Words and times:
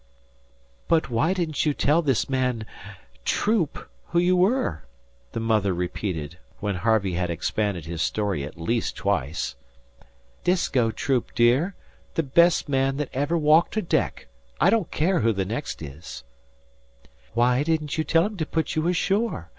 "But 0.87 1.11
why 1.11 1.31
didn't 1.31 1.63
you 1.63 1.75
tell 1.75 2.01
this 2.01 2.27
man, 2.27 2.65
Troop, 3.23 3.87
who 4.07 4.17
you 4.17 4.35
were?" 4.35 4.83
the 5.33 5.39
mother 5.39 5.75
repeated, 5.75 6.39
when 6.59 6.73
Harvey 6.77 7.13
had 7.13 7.29
expanded 7.29 7.85
his 7.85 8.01
story 8.01 8.43
at 8.43 8.59
least 8.59 8.95
twice. 8.95 9.55
"Disko 10.43 10.89
Troop, 10.89 11.35
dear. 11.35 11.75
The 12.15 12.23
best 12.23 12.67
man 12.67 12.97
that 12.97 13.09
ever 13.13 13.37
walked 13.37 13.77
a 13.77 13.81
deck. 13.83 14.25
I 14.59 14.71
don't 14.71 14.89
care 14.89 15.19
who 15.19 15.33
the 15.33 15.45
next 15.45 15.83
is." 15.83 16.23
"Why 17.35 17.61
didn't 17.61 17.99
you 17.99 18.03
tell 18.03 18.25
him 18.25 18.37
to 18.37 18.45
put 18.47 18.75
you 18.75 18.87
ashore? 18.87 19.49